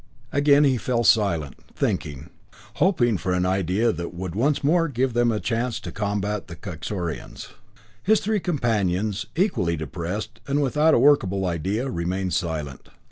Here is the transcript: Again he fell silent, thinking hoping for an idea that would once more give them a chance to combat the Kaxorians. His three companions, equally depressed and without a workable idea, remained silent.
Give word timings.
Again 0.31 0.63
he 0.63 0.77
fell 0.77 1.03
silent, 1.03 1.57
thinking 1.75 2.31
hoping 2.81 3.19
for 3.19 3.33
an 3.33 3.45
idea 3.45 3.91
that 3.93 4.15
would 4.15 4.33
once 4.33 4.63
more 4.63 4.87
give 4.87 5.13
them 5.13 5.31
a 5.31 5.39
chance 5.39 5.79
to 5.79 5.91
combat 5.91 6.47
the 6.47 6.55
Kaxorians. 6.55 7.49
His 8.01 8.19
three 8.19 8.39
companions, 8.39 9.27
equally 9.35 9.75
depressed 9.75 10.39
and 10.47 10.59
without 10.59 10.95
a 10.95 10.99
workable 10.99 11.45
idea, 11.45 11.87
remained 11.87 12.33
silent. 12.33 12.89